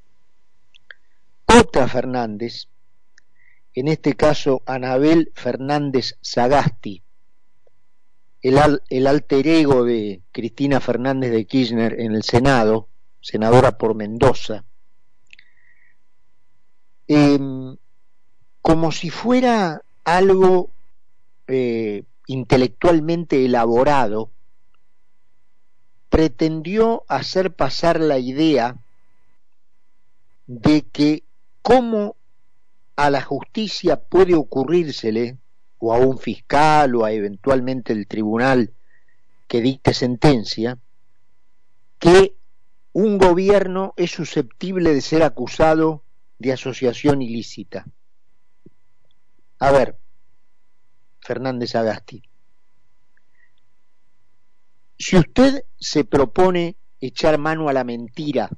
Otra 1.60 1.88
Fernández, 1.88 2.68
en 3.76 3.88
este 3.88 4.16
caso 4.16 4.64
Anabel 4.66 5.32
Fernández 5.36 6.18
Sagasti, 6.22 7.04
el, 8.42 9.08
alter 9.08 9.48
ego 9.48 9.84
de 9.84 10.22
Cristina 10.32 10.80
Fernández 10.80 11.32
de 11.32 11.46
Kirchner 11.46 12.00
en 12.00 12.14
el 12.14 12.24
Senado, 12.24 12.88
senadora 13.22 13.78
por 13.78 13.94
Mendoza, 13.94 14.64
em, 17.08 17.78
como 18.62 18.92
si 18.92 19.12
fuera 19.12 19.84
algo 20.04 20.72
eh, 21.48 22.04
intelectualmente 22.26 23.46
elaborado, 23.46 24.32
pretendió 26.10 27.04
hacer 27.08 27.54
pasar 27.54 28.00
la 28.00 28.18
idea 28.18 28.78
de 30.48 30.82
que 30.82 31.24
cómo 31.64 32.18
a 32.96 33.10
la 33.10 33.22
justicia 33.22 34.00
puede 34.00 34.36
ocurrírsele, 34.36 35.40
o 35.80 35.94
a 35.94 35.98
un 35.98 36.20
fiscal, 36.20 36.96
o 36.96 37.04
a 37.04 37.12
eventualmente 37.12 37.92
el 37.92 38.08
tribunal 38.08 38.74
que 39.48 39.62
dicte 39.62 39.94
sentencia, 39.94 40.78
que 41.98 42.36
un 42.92 43.18
gobierno 43.18 43.94
es 43.98 44.12
susceptible 44.12 44.94
de 44.94 45.02
ser 45.02 45.24
acusado 45.24 46.04
de 46.38 46.54
asociación 46.54 47.22
ilícita. 47.22 47.86
A 49.60 49.72
ver, 49.72 49.98
Fernández 51.22 51.76
Agasti, 51.76 52.22
si 54.98 55.18
usted 55.18 55.66
se 55.80 56.04
propone 56.04 56.76
echar 57.00 57.38
mano 57.38 57.70
a 57.70 57.74
la 57.74 57.84
mentira, 57.84 58.50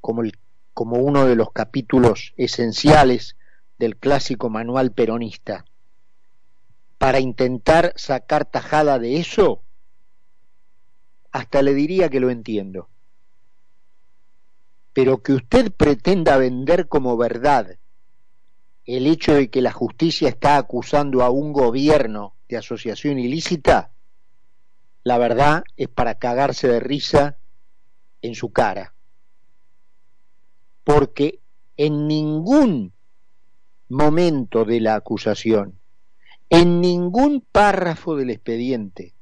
como, 0.00 0.22
el, 0.22 0.32
como 0.78 0.98
uno 0.98 1.26
de 1.26 1.34
los 1.34 1.50
capítulos 1.50 2.34
esenciales 2.36 3.34
del 3.80 3.96
clásico 3.96 4.48
manual 4.48 4.92
peronista, 4.92 5.64
para 6.98 7.18
intentar 7.18 7.92
sacar 7.96 8.44
tajada 8.44 9.00
de 9.00 9.16
eso, 9.16 9.64
hasta 11.32 11.62
le 11.62 11.74
diría 11.74 12.08
que 12.08 12.20
lo 12.20 12.30
entiendo 12.30 12.88
pero 14.92 15.22
que 15.22 15.32
usted 15.32 15.70
pretenda 15.70 16.36
vender 16.38 16.88
como 16.88 17.16
verdad 17.16 17.78
el 18.84 19.06
hecho 19.06 19.34
de 19.34 19.48
que 19.48 19.62
la 19.62 19.70
justicia 19.72 20.28
está 20.28 20.56
acusando 20.56 21.22
a 21.22 21.30
un 21.30 21.52
gobierno 21.52 22.34
de 22.48 22.56
asociación 22.56 23.18
ilícita, 23.18 23.92
la 25.04 25.18
verdad 25.18 25.62
es 25.76 25.88
para 25.88 26.16
cagarse 26.16 26.66
de 26.66 26.80
risa 26.80 27.38
en 28.22 28.34
su 28.34 28.50
cara. 28.50 28.94
Porque 30.88 31.40
en 31.76 32.08
ningún 32.08 32.94
momento 33.90 34.64
de 34.64 34.80
la 34.80 34.94
acusación, 34.94 35.78
en 36.48 36.80
ningún 36.80 37.42
párrafo 37.42 38.16
del 38.16 38.30
expediente, 38.30 39.12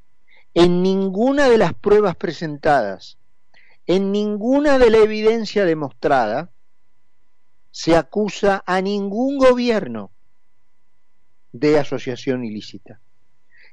en 0.55 0.81
ninguna 0.81 1.49
de 1.49 1.59
las 1.59 1.75
pruebas 1.75 2.15
presentadas, 2.15 3.19
en 3.85 4.13
ninguna 4.13 4.79
de 4.79 4.91
la 4.91 4.99
evidencia 4.99 5.65
demostrada 5.65 6.53
se 7.73 7.97
acusa 7.97 8.63
a 8.65 8.81
ningún 8.81 9.37
gobierno 9.37 10.13
de 11.51 11.81
asociación 11.81 12.45
ilícita. 12.45 13.01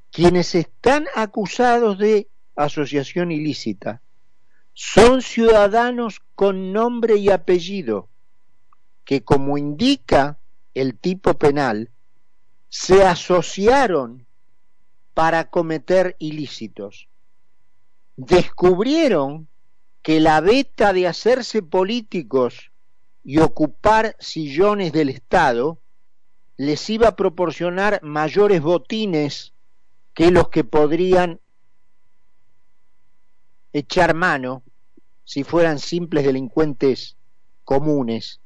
Quienes 0.09 0.55
están 0.55 1.05
acusados 1.13 1.99
de 1.99 2.27
asociación 2.55 3.31
ilícita 3.31 4.01
son 4.73 5.21
ciudadanos 5.21 6.21
con 6.35 6.73
nombre 6.73 7.17
y 7.17 7.29
apellido 7.29 8.09
que, 9.05 9.23
como 9.23 9.57
indica 9.57 10.39
el 10.73 10.97
tipo 10.97 11.35
penal, 11.35 11.91
se 12.69 13.03
asociaron 13.03 14.25
para 15.13 15.49
cometer 15.49 16.15
ilícitos. 16.19 17.07
Descubrieron 18.15 19.47
que 20.01 20.19
la 20.19 20.41
beta 20.41 20.91
de 20.91 21.07
hacerse 21.07 21.61
políticos 21.61 22.71
y 23.23 23.39
ocupar 23.39 24.15
sillones 24.19 24.91
del 24.91 25.09
Estado 25.09 25.79
les 26.57 26.89
iba 26.89 27.09
a 27.09 27.15
proporcionar 27.15 27.99
mayores 28.03 28.61
botines 28.61 29.53
que 30.13 30.31
los 30.31 30.49
que 30.49 30.63
podrían 30.63 31.39
echar 33.73 34.13
mano 34.13 34.63
si 35.23 35.43
fueran 35.43 35.79
simples 35.79 36.25
delincuentes 36.25 37.17
comunes, 37.63 38.39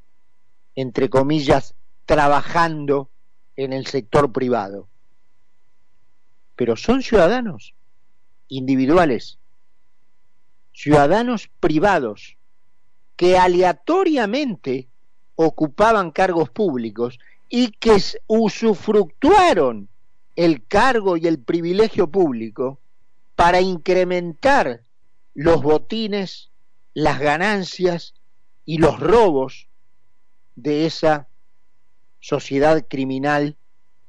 entre 0.76 1.10
comillas, 1.10 1.76
trabajando 2.06 3.10
en 3.56 3.74
el 3.74 3.86
sector 3.86 4.32
privado. 4.32 4.88
Pero 6.56 6.76
son 6.76 7.04
ciudadanos 7.04 7.74
individuales 8.48 9.38
ciudadanos 10.78 11.50
privados 11.60 12.38
que 13.16 13.36
aleatoriamente 13.36 14.88
ocupaban 15.36 16.12
cargos 16.12 16.52
públicos 16.52 17.18
y 17.50 17.72
que 17.72 17.98
usufructuaron 18.28 19.90
el 20.36 20.64
cargo 20.68 21.18
y 21.18 21.26
el 21.26 21.40
privilegio 21.40 22.12
público 22.12 22.80
para 23.36 23.60
incrementar 23.60 24.82
los 25.38 25.62
botines, 25.62 26.50
las 26.96 27.20
ganancias 27.20 28.16
y 28.66 28.80
los 28.80 29.00
robos 29.00 29.70
de 30.56 30.88
esa 30.88 31.28
sociedad 32.20 32.88
criminal 32.90 33.56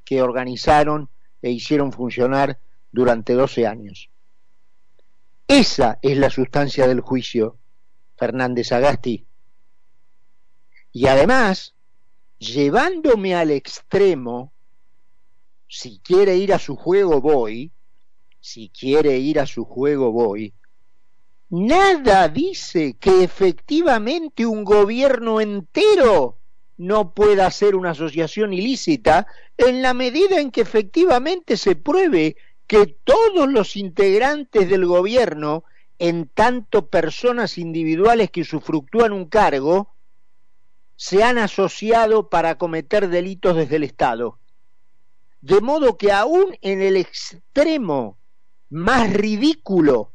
que 0.03 0.23
organizaron 0.23 1.07
e 1.43 1.51
hicieron 1.51 1.93
funcionar 1.93 2.59
durante 2.91 3.33
12 3.33 3.67
años. 3.67 4.09
Esa 5.47 5.99
es 6.01 6.17
la 6.17 6.31
sustancia 6.31 6.87
del 6.87 7.01
juicio, 7.01 7.59
Fernández 8.17 8.71
Agasti. 8.71 9.27
Y 10.91 11.05
además, 11.05 11.75
llevándome 12.39 13.35
al 13.35 13.51
extremo, 13.51 14.51
si 15.67 15.99
quiere 15.99 16.37
ir 16.37 16.55
a 16.55 16.59
su 16.59 16.75
juego 16.75 17.21
voy, 17.21 17.71
si 18.39 18.69
quiere 18.69 19.19
ir 19.19 19.39
a 19.39 19.45
su 19.45 19.63
juego 19.63 20.11
voy, 20.11 20.55
nada 21.49 22.27
dice 22.29 22.95
que 22.99 23.23
efectivamente 23.23 24.45
un 24.45 24.63
gobierno 24.63 25.41
entero 25.41 26.37
no 26.77 27.13
pueda 27.13 27.45
hacer 27.45 27.75
una 27.75 27.91
asociación 27.91 28.53
ilícita 28.53 29.27
en 29.57 29.81
la 29.81 29.93
medida 29.93 30.39
en 30.39 30.51
que 30.51 30.61
efectivamente 30.61 31.57
se 31.57 31.75
pruebe 31.75 32.37
que 32.67 32.97
todos 33.03 33.51
los 33.51 33.75
integrantes 33.75 34.69
del 34.69 34.85
gobierno, 34.85 35.63
en 35.97 36.27
tanto 36.27 36.87
personas 36.87 37.57
individuales 37.57 38.31
que 38.31 38.41
usufructúan 38.41 39.11
un 39.11 39.25
cargo, 39.25 39.93
se 40.95 41.23
han 41.23 41.37
asociado 41.37 42.29
para 42.29 42.57
cometer 42.57 43.09
delitos 43.09 43.55
desde 43.55 43.77
el 43.77 43.83
Estado. 43.83 44.37
De 45.41 45.61
modo 45.61 45.97
que 45.97 46.11
aún 46.11 46.57
en 46.61 46.81
el 46.81 46.95
extremo 46.95 48.17
más 48.69 49.11
ridículo 49.11 50.11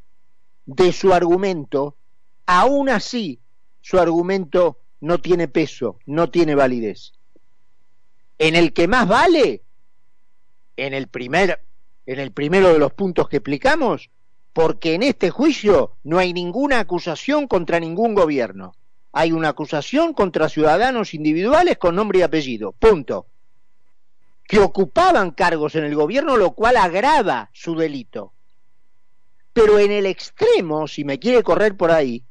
de 0.67 0.93
su 0.93 1.13
argumento, 1.13 1.97
aún 2.47 2.89
así 2.89 3.41
su 3.81 3.99
argumento 3.99 4.79
no 5.01 5.21
tiene 5.21 5.49
peso, 5.49 5.99
no 6.07 6.31
tiene 6.31 6.55
validez. 6.55 7.13
En 8.39 8.57
el 8.57 8.73
que 8.73 8.89
más 8.89 9.07
vale, 9.07 9.63
en 10.77 10.95
el 10.95 11.09
primer 11.09 11.61
en 12.07 12.19
el 12.19 12.33
primero 12.33 12.73
de 12.73 12.79
los 12.79 12.93
puntos 12.93 13.29
que 13.29 13.39
explicamos, 13.39 14.11
porque 14.53 14.95
en 14.95 15.03
este 15.03 15.31
juicio 15.31 15.97
no 16.05 16.19
hay 16.19 16.33
ninguna 16.33 16.81
acusación 16.81 17.47
contra 17.47 17.81
ningún 17.81 18.15
gobierno. 18.15 18.75
hay 19.17 19.31
una 19.31 19.51
acusación 19.51 20.13
contra 20.13 20.49
ciudadanos 20.49 21.15
individuales 21.15 21.79
con 21.79 21.95
nombre 21.95 22.19
y 22.19 22.23
apellido, 22.23 22.73
punto. 22.73 23.29
Que 24.49 24.59
ocupaban 24.59 25.31
cargos 25.31 25.77
en 25.77 25.85
el 25.85 25.95
gobierno, 25.95 26.37
lo 26.37 26.51
cual 26.51 26.77
agrava 26.77 27.49
su 27.53 27.77
delito. 27.77 28.33
Pero 29.55 29.79
en 29.79 29.93
el 29.93 30.05
extremo, 30.05 30.87
si 30.87 31.05
me 31.05 31.19
quiere 31.19 31.43
correr 31.43 31.77
por 31.77 31.91
ahí, 31.91 32.25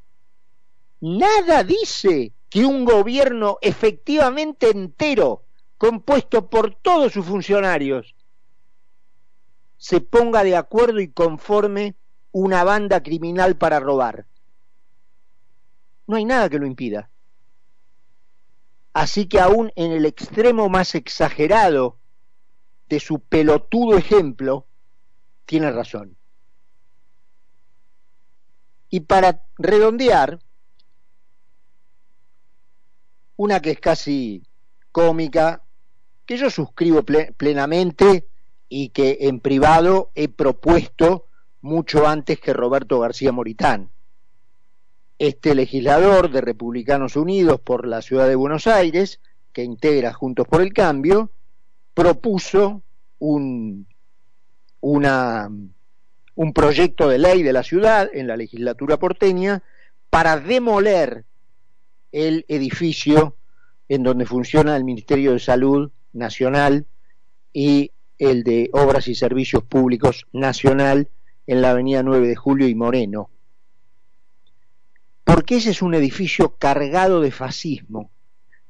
nada 0.99 1.63
dice 1.63 2.33
que 2.49 2.65
un 2.65 2.86
gobierno 2.86 3.57
efectivamente 3.62 4.69
entero, 4.69 5.45
compuesto 5.77 6.49
por 6.49 6.75
todos 6.75 7.13
sus 7.13 7.25
funcionarios, 7.25 8.13
se 9.77 10.01
ponga 10.01 10.43
de 10.43 10.55
acuerdo 10.55 10.99
y 10.99 11.07
conforme 11.07 11.95
una 12.31 12.63
banda 12.63 13.01
criminal 13.01 13.57
para 13.57 13.79
robar. 13.79 14.27
No 16.05 16.17
hay 16.17 16.25
nada 16.25 16.49
que 16.49 16.59
lo 16.59 16.65
impida. 16.65 17.09
Así 18.91 19.27
que 19.27 19.39
aún 19.39 19.71
en 19.75 19.91
el 19.91 20.05
extremo 20.05 20.69
más 20.69 20.93
exagerado 20.93 21.97
de 22.89 22.99
su 22.99 23.19
pelotudo 23.19 23.97
ejemplo, 23.97 24.67
tiene 25.45 25.71
razón. 25.71 26.17
Y 28.93 28.99
para 28.99 29.41
redondear, 29.58 30.38
una 33.38 33.60
que 33.60 33.71
es 33.71 33.79
casi 33.79 34.43
cómica, 34.91 35.63
que 36.27 36.38
yo 36.38 36.51
suscribo 36.51 37.01
plenamente 37.36 38.27
y 38.69 38.89
que 38.89 39.17
en 39.21 39.39
privado 39.39 40.12
he 40.13 40.27
propuesto 40.29 41.25
mucho 41.62 42.08
antes 42.08 42.39
que 42.39 42.53
Roberto 42.53 42.99
García 42.99 43.32
Moritán. 43.32 43.89
Este 45.17 45.56
legislador 45.56 46.29
de 46.29 46.41
Republicanos 46.41 47.15
Unidos 47.15 47.60
por 47.62 47.88
la 47.88 48.03
Ciudad 48.03 48.27
de 48.27 48.36
Buenos 48.36 48.67
Aires, 48.67 49.19
que 49.53 49.63
integra 49.63 50.13
Juntos 50.13 50.47
por 50.47 50.62
el 50.62 50.71
Cambio, 50.71 51.32
propuso 51.95 52.84
un, 53.17 53.88
una, 54.82 55.49
un 56.36 56.54
proyecto 56.54 57.08
de 57.10 57.19
ley 57.19 57.43
de 57.43 57.54
la 57.54 57.63
ciudad 57.63 58.10
en 58.13 58.28
la 58.28 58.38
legislatura 58.38 58.98
porteña 58.98 59.63
para 60.10 60.39
demoler 60.39 61.26
el 62.12 62.46
edificio 62.48 63.36
en 63.89 64.04
donde 64.04 64.26
funciona 64.26 64.76
el 64.76 64.84
Ministerio 64.84 65.34
de 65.34 65.39
Salud 65.39 65.91
Nacional 66.13 66.86
y 67.52 67.91
el 68.17 68.43
de 68.43 68.69
Obras 68.74 69.08
y 69.08 69.15
Servicios 69.15 69.63
Públicos 69.63 70.26
Nacional 70.32 71.10
en 71.48 71.62
la 71.62 71.72
avenida 71.72 72.04
9 72.04 72.28
de 72.28 72.36
Julio 72.36 72.67
y 72.67 72.76
Moreno. 72.76 73.30
Porque 75.24 75.58
ese 75.58 75.72
es 75.72 75.82
un 75.82 75.93
edificio 75.93 76.56
cargado 76.58 77.22
de 77.22 77.32
fascismo. 77.32 78.12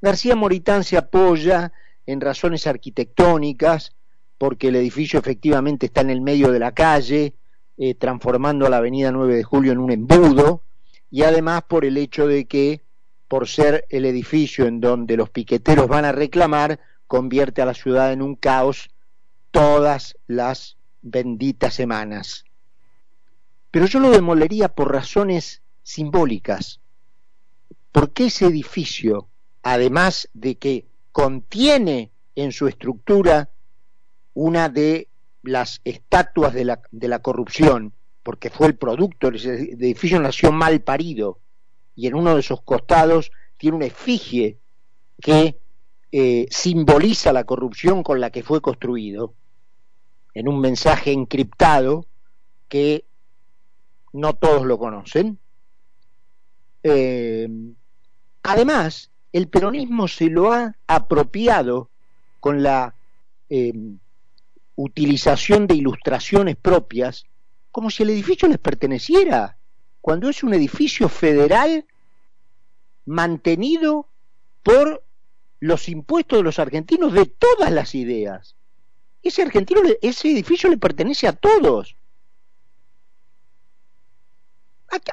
García 0.01 0.35
Moritán 0.35 0.83
se 0.83 0.97
apoya 0.97 1.71
en 2.05 2.19
razones 2.21 2.67
arquitectónicas, 2.67 3.95
porque 4.37 4.67
el 4.67 4.75
edificio 4.75 5.19
efectivamente 5.19 5.85
está 5.85 6.01
en 6.01 6.09
el 6.09 6.21
medio 6.21 6.51
de 6.51 6.59
la 6.59 6.73
calle, 6.73 7.33
eh, 7.85 7.95
transformando 7.95 8.65
a 8.65 8.69
la 8.69 8.77
avenida 8.77 9.11
9 9.11 9.35
de 9.35 9.43
Julio 9.43 9.73
en 9.73 9.77
un 9.77 9.91
embudo, 9.91 10.61
y 11.11 11.23
además 11.23 11.63
por 11.63 11.83
el 11.83 11.97
hecho 11.97 12.27
de 12.27 12.45
que, 12.45 12.81
por 13.27 13.49
ser 13.49 13.85
el 13.89 14.05
edificio 14.05 14.67
en 14.67 14.79
donde 14.79 15.17
los 15.17 15.29
piqueteros 15.29 15.89
van 15.89 16.05
a 16.05 16.13
reclamar, 16.13 16.79
convierte 17.07 17.61
a 17.61 17.65
la 17.65 17.73
ciudad 17.73 18.13
en 18.13 18.21
un 18.21 18.37
caos 18.37 18.89
todas 19.51 20.15
las 20.27 20.77
benditas 21.01 21.73
semanas. 21.73 22.45
Pero 23.69 23.85
yo 23.85 23.99
lo 23.99 24.11
demolería 24.11 24.69
por 24.69 24.89
razones 24.89 25.61
simbólicas. 25.83 26.79
Porque 27.91 28.27
ese 28.27 28.45
edificio, 28.45 29.27
además 29.61 30.29
de 30.33 30.55
que 30.55 30.87
contiene 31.11 32.11
en 32.35 32.53
su 32.53 32.69
estructura 32.69 33.49
una 34.33 34.69
de 34.69 35.09
las 35.43 35.81
estatuas 35.83 36.53
de 36.53 36.65
la, 36.65 36.81
de 36.91 37.07
la 37.07 37.19
corrupción, 37.19 37.93
porque 38.23 38.49
fue 38.49 38.67
el 38.67 38.75
producto, 38.75 39.27
el 39.27 39.35
edificio 39.35 40.19
nació 40.19 40.51
mal 40.51 40.81
parido, 40.81 41.39
y 41.95 42.07
en 42.07 42.15
uno 42.15 42.33
de 42.33 42.39
esos 42.39 42.61
costados 42.61 43.31
tiene 43.57 43.77
una 43.77 43.85
efigie 43.85 44.57
que 45.21 45.59
eh, 46.11 46.47
simboliza 46.49 47.33
la 47.33 47.43
corrupción 47.43 48.03
con 48.03 48.19
la 48.19 48.29
que 48.29 48.43
fue 48.43 48.61
construido, 48.61 49.33
en 50.33 50.47
un 50.47 50.59
mensaje 50.59 51.11
encriptado 51.11 52.07
que 52.67 53.05
no 54.13 54.33
todos 54.33 54.65
lo 54.65 54.77
conocen. 54.77 55.37
Eh, 56.81 57.47
además, 58.41 59.11
el 59.31 59.47
peronismo 59.47 60.07
se 60.07 60.25
lo 60.25 60.51
ha 60.51 60.75
apropiado 60.87 61.89
con 62.39 62.63
la 62.63 62.95
eh, 63.49 63.73
utilización 64.75 65.67
de 65.67 65.75
ilustraciones 65.75 66.55
propias, 66.55 67.25
como 67.71 67.89
si 67.89 68.03
el 68.03 68.09
edificio 68.09 68.47
les 68.47 68.59
perteneciera, 68.59 69.57
cuando 70.01 70.29
es 70.29 70.43
un 70.43 70.53
edificio 70.53 71.09
federal 71.09 71.85
mantenido 73.05 74.07
por 74.61 75.03
los 75.59 75.87
impuestos 75.87 76.39
de 76.39 76.43
los 76.43 76.59
argentinos 76.59 77.13
de 77.13 77.25
todas 77.25 77.71
las 77.71 77.95
ideas. 77.95 78.55
Ese 79.21 79.41
argentino, 79.41 79.81
ese 80.01 80.29
edificio 80.31 80.69
le 80.69 80.77
pertenece 80.77 81.27
a 81.27 81.33
todos. 81.33 81.95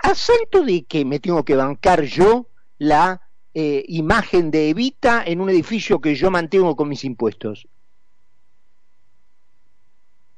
¿A, 0.03 0.15
santo 0.15 0.63
de 0.65 0.83
que 0.83 1.05
me 1.05 1.21
tengo 1.21 1.45
que 1.45 1.55
bancar 1.55 2.03
yo 2.03 2.49
la 2.79 3.23
eh, 3.55 3.85
imagen 3.89 4.51
de 4.51 4.69
Evita 4.69 5.23
en 5.25 5.41
un 5.41 5.49
edificio 5.49 6.01
que 6.01 6.15
yo 6.15 6.31
mantengo 6.31 6.77
con 6.77 6.89
mis 6.89 7.05
impuestos? 7.05 7.67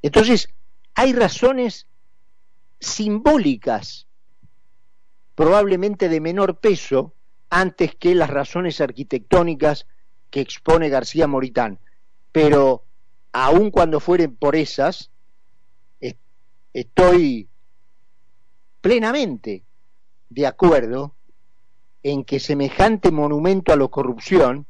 Entonces, 0.02 0.48
hay 0.94 1.12
razones 1.12 1.86
simbólicas, 2.80 4.08
probablemente 5.34 6.08
de 6.08 6.20
menor 6.20 6.58
peso, 6.58 7.14
antes 7.48 7.94
que 7.94 8.14
las 8.14 8.30
razones 8.30 8.80
arquitectónicas 8.80 9.86
que 10.30 10.40
expone 10.40 10.88
García 10.88 11.26
Moritán. 11.26 11.78
Pero 12.32 12.84
aun 13.32 13.70
cuando 13.70 14.00
fueren 14.00 14.36
por 14.36 14.56
esas, 14.56 15.10
estoy 16.72 17.48
plenamente 18.80 19.64
de 20.30 20.46
acuerdo 20.46 21.14
en 22.02 22.24
que 22.24 22.40
semejante 22.40 23.10
monumento 23.10 23.72
a 23.72 23.76
la 23.76 23.86
corrupción 23.88 24.66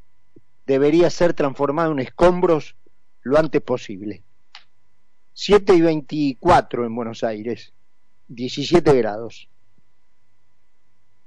debería 0.67 1.09
ser 1.11 1.35
transformado 1.35 1.93
en 1.93 2.01
escombros 2.01 2.77
lo 3.23 3.39
antes 3.39 3.63
posible. 3.63 4.23
7 5.35 5.75
y 5.75 5.81
24 5.81 6.85
en 6.85 6.95
Buenos 6.95 7.25
Aires, 7.25 7.73
17 8.29 8.95
grados. 8.97 9.49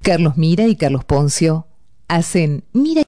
Carlos 0.02 0.38
Mira 0.38 0.68
y 0.68 0.76
Carlos 0.76 1.04
Poncio 1.04 1.68
hacen 2.08 2.64
Mira 2.74 3.04